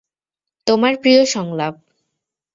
[0.67, 1.75] তোমার প্রিয় সংলাপ।